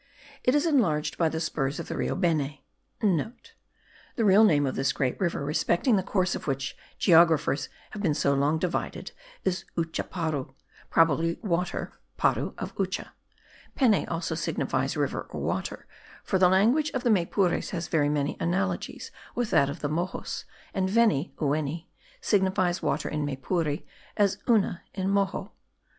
[0.43, 3.35] It is enlarged by the spurs of the Rio Beni,* (* The
[4.25, 8.33] real name of this great river, respecting the course of which geographers have been so
[8.33, 9.11] long divided,
[9.43, 10.55] is Uchaparu,
[10.89, 13.09] probably water (para) of Ucha;
[13.77, 15.85] Peni also signifies river or water;
[16.23, 20.45] for the language of the Maypures has very many analogies with that of the Moxos;
[20.73, 21.89] and veni (oueni)
[22.21, 23.83] signifies water in Maypure,
[24.17, 25.51] as una in Moxo.